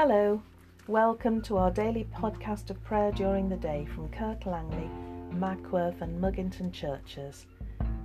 [0.00, 0.40] Hello,
[0.86, 4.88] welcome to our daily podcast of prayer during the day from Kirk Langley,
[5.32, 7.46] Mackworth, and Mugginton churches.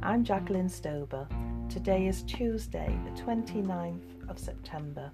[0.02, 1.28] I'm Jacqueline Stober.
[1.70, 5.12] Today is Tuesday, the 29th of September,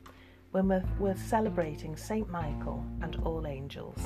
[0.51, 2.29] when we're, we're celebrating St.
[2.29, 3.99] Michael and all angels.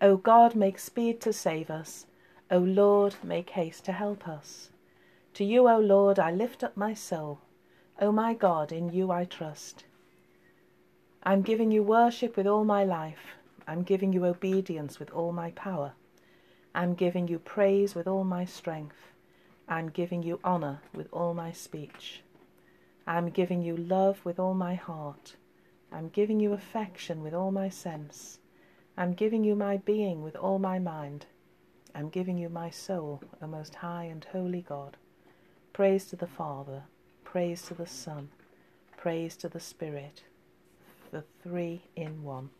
[0.00, 2.06] O God, make speed to save us.
[2.48, 4.70] O Lord, make haste to help us.
[5.34, 7.40] To you, O Lord, I lift up my soul.
[8.00, 9.84] O my God, in you I trust.
[11.24, 13.34] I'm giving you worship with all my life.
[13.66, 15.94] I'm giving you obedience with all my power.
[16.72, 19.08] I'm giving you praise with all my strength.
[19.68, 22.22] I'm giving you honour with all my speech.
[23.08, 25.34] I'm giving you love with all my heart.
[25.90, 28.38] I'm giving you affection with all my sense.
[28.96, 31.26] I'm giving you my being with all my mind.
[31.96, 34.98] I'm giving you my soul, O most high and holy God.
[35.72, 36.82] Praise to the Father,
[37.24, 38.28] praise to the Son,
[38.98, 40.22] praise to the Spirit,
[41.10, 42.50] the three in one.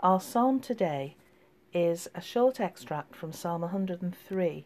[0.00, 1.14] Our psalm today
[1.74, 4.64] is a short extract from Psalm 103.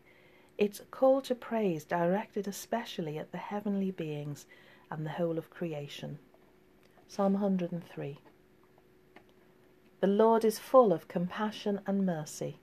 [0.57, 4.47] It's a call to praise directed especially at the heavenly beings
[4.89, 6.21] and the whole of creation.
[7.09, 8.21] Psalm 103
[10.01, 12.57] The Lord is full of compassion and mercy.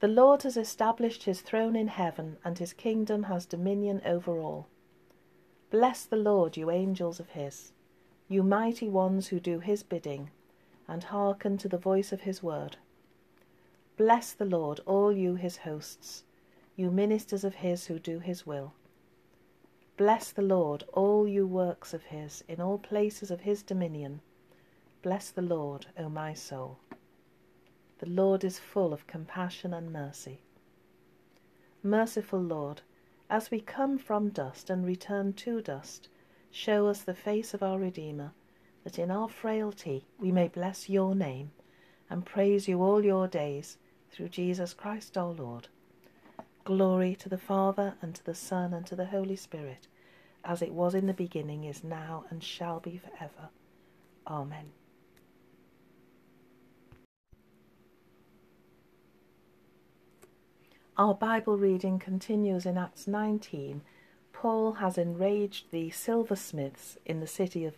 [0.00, 4.66] The Lord has established his throne in heaven, and his kingdom has dominion over all.
[5.70, 7.72] Bless the Lord, you angels of his,
[8.28, 10.30] you mighty ones who do his bidding,
[10.86, 12.76] and hearken to the voice of his word.
[13.96, 16.24] Bless the Lord, all you his hosts,
[16.76, 18.74] you ministers of his who do his will.
[19.96, 24.20] Bless the Lord, all you works of his, in all places of his dominion.
[25.02, 26.78] Bless the Lord, O my soul.
[27.98, 30.40] The Lord is full of compassion and mercy.
[31.82, 32.82] Merciful Lord,
[33.28, 36.08] as we come from dust and return to dust,
[36.50, 38.32] show us the face of our Redeemer,
[38.84, 41.50] that in our frailty we may bless your name
[42.08, 43.78] and praise you all your days
[44.10, 45.68] through Jesus Christ our Lord.
[46.64, 49.88] Glory to the Father, and to the Son, and to the Holy Spirit
[50.44, 53.48] as it was in the beginning, is now, and shall be forever.
[54.26, 54.72] Amen.
[60.98, 63.80] Our Bible reading continues in Acts 19.
[64.34, 67.76] Paul has enraged the silversmiths in the city of,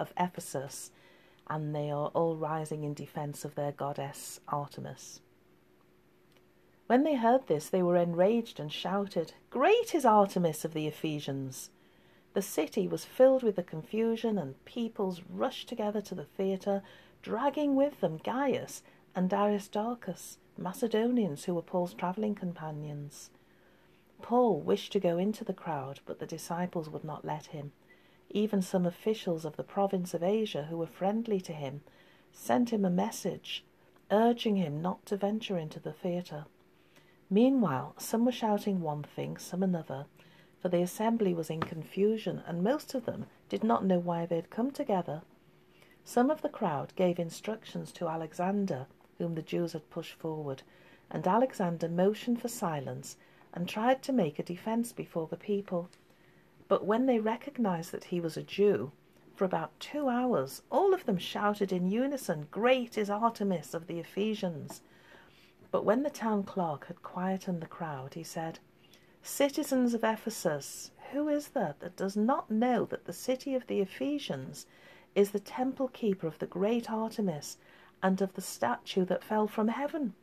[0.00, 0.90] of Ephesus,
[1.48, 5.20] and they are all rising in defence of their goddess Artemis.
[6.88, 11.70] When they heard this, they were enraged and shouted, Great is Artemis of the Ephesians!
[12.34, 16.82] The city was filled with the confusion, and peoples rushed together to the theatre,
[17.22, 18.82] dragging with them Gaius
[19.16, 23.30] and Aristarchus, Macedonians who were Paul's travelling companions.
[24.20, 27.72] Paul wished to go into the crowd, but the disciples would not let him.
[28.30, 31.80] Even some officials of the province of Asia, who were friendly to him,
[32.32, 33.64] sent him a message
[34.10, 36.44] urging him not to venture into the theatre.
[37.28, 40.06] Meanwhile, some were shouting one thing, some another,
[40.60, 44.36] for the assembly was in confusion, and most of them did not know why they
[44.36, 45.22] had come together.
[46.04, 48.86] Some of the crowd gave instructions to Alexander,
[49.18, 50.62] whom the Jews had pushed forward,
[51.10, 53.16] and Alexander motioned for silence
[53.52, 55.88] and tried to make a defence before the people.
[56.68, 58.92] But when they recognized that he was a Jew,
[59.34, 63.98] for about two hours all of them shouted in unison, Great is Artemis of the
[63.98, 64.80] Ephesians!
[65.70, 68.58] But when the town clerk had quietened the crowd, he said,
[69.22, 73.80] Citizens of Ephesus, who is there that does not know that the city of the
[73.80, 74.66] Ephesians
[75.14, 77.58] is the temple keeper of the great Artemis
[78.06, 80.14] and of the statue that fell from heaven?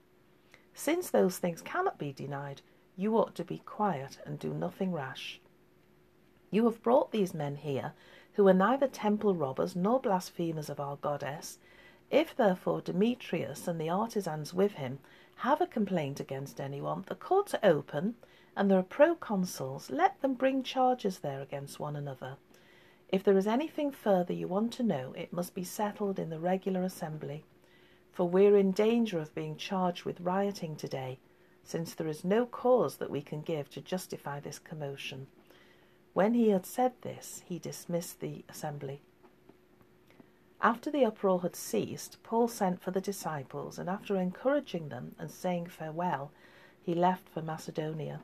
[0.74, 2.62] Since those things cannot be denied,
[2.96, 5.42] you ought to be quiet and do nothing rash.
[6.50, 7.92] You have brought these men here,
[8.36, 11.60] who are neither temple robbers nor blasphemers of our goddess.
[12.10, 15.00] If therefore Demetrius and the artisans with him
[15.36, 18.16] have a complaint against anyone, the courts are open
[18.56, 22.38] and there are proconsuls, let them bring charges there against one another.
[23.10, 26.40] If there is anything further you want to know, it must be settled in the
[26.40, 27.44] regular assembly,
[28.14, 31.20] for we're in danger of being charged with rioting today,
[31.64, 35.28] since there is no cause that we can give to justify this commotion.
[36.14, 39.02] When he had said this, he dismissed the assembly.
[40.62, 45.30] After the uproar had ceased, Paul sent for the disciples, and after encouraging them and
[45.30, 46.32] saying farewell,
[46.82, 48.22] he left for Macedonia.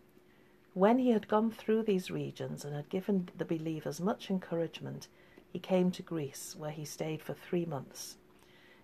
[0.75, 5.07] When he had gone through these regions and had given the believers much encouragement,
[5.51, 8.17] he came to Greece, where he stayed for three months.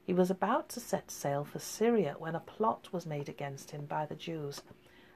[0.06, 3.86] He was about to set sail for Syria when a plot was made against him
[3.86, 4.62] by the Jews,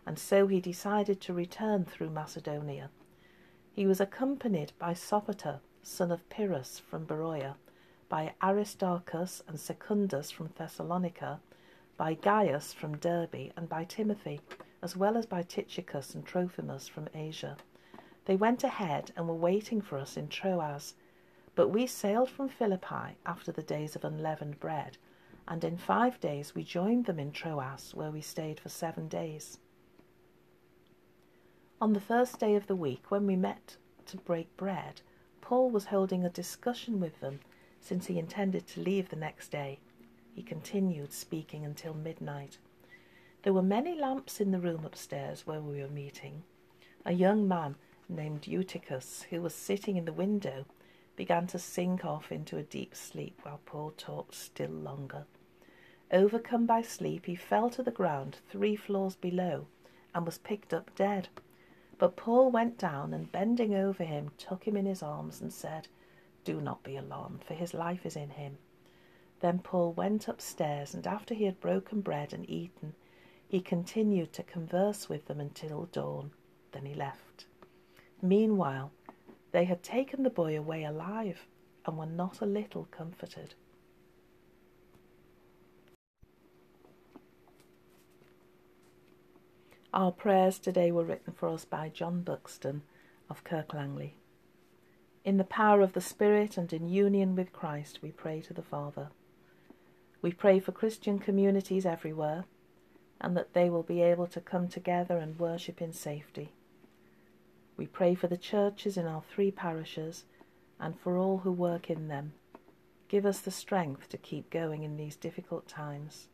[0.03, 2.89] and so he decided to return through Macedonia.
[3.71, 7.56] He was accompanied by Sopater, son of Pyrrhus from Beroea,
[8.09, 11.39] by Aristarchus and Secundus from Thessalonica,
[11.95, 14.41] by Gaius from Derbe, and by Timothy,
[14.81, 17.57] as well as by Tychicus and Trophimus from Asia.
[18.25, 20.95] They went ahead and were waiting for us in Troas.
[21.59, 24.97] But we sailed from Philippi after the days of unleavened bread,
[25.45, 29.59] and in five days we joined them in Troas, where we stayed for seven days.
[31.81, 33.75] On the first day of the week, when we met
[34.06, 35.01] to break bread,
[35.41, 37.41] Paul was holding a discussion with them
[37.81, 39.79] since he intended to leave the next day.
[40.33, 42.57] He continued speaking until midnight.
[43.44, 46.44] There were many lamps in the room upstairs where we were meeting.
[47.05, 47.75] A young man
[48.07, 50.63] named Eutychus, who was sitting in the window,
[51.19, 55.25] began to sink off into a deep sleep while Paul talked still longer.
[56.13, 59.68] Overcome by sleep, he fell to the ground three floors below
[60.16, 61.27] and was picked up dead.
[61.98, 65.89] But Paul went down and, bending over him, took him in his arms and said,
[66.45, 68.57] Do not be alarmed, for his life is in him.
[69.42, 72.95] Then Paul went upstairs, and after he had broken bread and eaten,
[73.45, 76.31] he continued to converse with them until dawn.
[76.72, 77.45] Then he left.
[78.22, 78.94] Meanwhile,
[79.51, 81.46] they had taken the boy away alive
[81.86, 83.56] and were not a little comforted.
[89.92, 92.84] Our prayers today were written for us by John Buxton
[93.28, 94.16] of Kirk Langley.
[95.25, 98.62] In the power of the Spirit and in union with Christ, we pray to the
[98.62, 99.10] Father.
[100.22, 102.46] We pray for Christian communities everywhere
[103.19, 106.54] and that they will be able to come together and worship in safety.
[107.79, 110.25] We pray for the churches in our three parishes
[110.81, 112.33] and for all who work in them.
[113.07, 116.27] Give us the strength to keep going in these difficult times.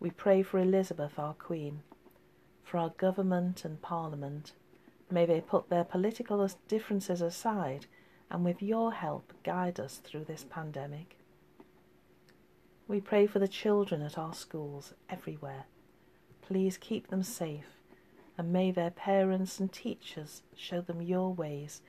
[0.00, 1.84] We pray for Elizabeth, our Queen,
[2.64, 4.54] for our government and parliament.
[5.08, 7.86] May they put their political differences aside
[8.28, 11.16] and with your help guide us through this pandemic.
[12.88, 15.66] We pray for the children at our schools everywhere.
[16.42, 17.77] Please keep them safe,
[18.38, 21.82] and may their parents and teachers show them your ways,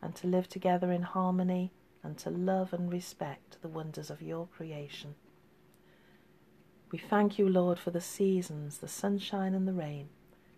[0.00, 1.72] and to live together in harmony
[2.02, 5.16] and to love and respect the wonders of your creation.
[6.92, 10.08] We thank you, Lord, for the seasons, the sunshine and the rain,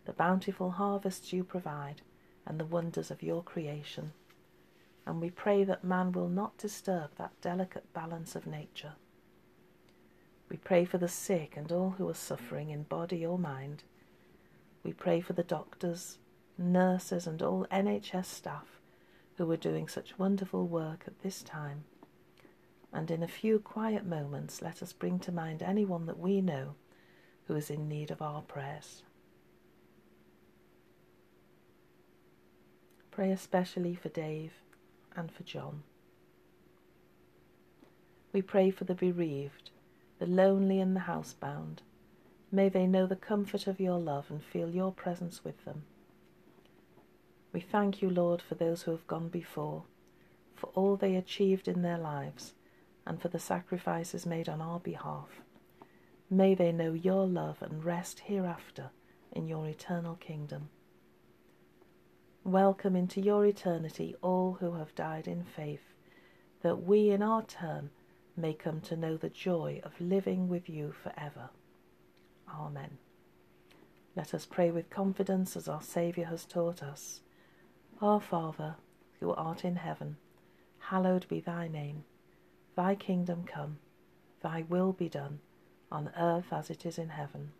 [0.04, 2.02] the bountiful harvests you provide,
[2.46, 4.12] and the wonders of your creation.
[5.06, 8.92] And we pray that man will not disturb that delicate balance of nature.
[10.50, 13.84] We pray for the sick and all who are suffering in body or mind.
[14.82, 16.18] We pray for the doctors,
[16.56, 18.80] nurses, and all NHS staff
[19.36, 21.84] who are doing such wonderful work at this time.
[22.92, 26.74] And in a few quiet moments, let us bring to mind anyone that we know
[27.46, 29.02] who is in need of our prayers.
[33.10, 34.52] Pray especially for Dave
[35.16, 35.82] and for John.
[38.32, 39.70] We pray for the bereaved
[40.18, 41.78] the lonely and the housebound.
[42.50, 45.82] May they know the comfort of your love and feel your presence with them.
[47.52, 49.84] We thank you, Lord, for those who have gone before,
[50.54, 52.54] for all they achieved in their lives,
[53.06, 55.28] and for the sacrifices made on our behalf.
[56.30, 58.90] May they know your love and rest hereafter
[59.32, 60.70] in your eternal kingdom.
[62.44, 65.94] Welcome into your eternity all who have died in faith,
[66.62, 67.90] that we in our turn
[68.36, 71.50] may come to know the joy of living with you forever.
[72.52, 72.98] Amen.
[74.16, 77.20] Let us pray with confidence as our Saviour has taught us.
[78.00, 78.76] Our Father,
[79.20, 80.16] who art in heaven,
[80.78, 82.04] hallowed be thy name.
[82.76, 83.78] Thy kingdom come,
[84.42, 85.40] thy will be done,
[85.90, 87.52] on earth as it is in heaven.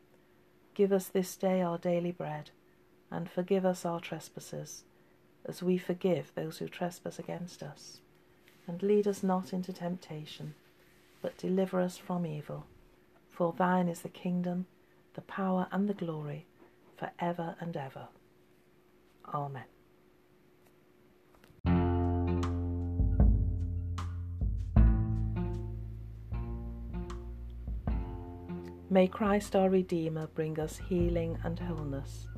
[0.75, 2.51] Give us this day our daily bread,
[3.11, 4.85] and forgive us our trespasses,
[5.45, 8.01] as we forgive those who trespass against us.
[8.67, 10.55] And lead us not into temptation
[11.21, 12.67] but deliver us from evil.
[13.31, 14.67] For thine is the kingdom,
[15.19, 16.47] the power, and the glory,
[16.97, 18.07] for ever and ever.
[19.35, 19.65] Amen.
[28.89, 32.29] May Christ our Redeemer bring us healing and wholeness.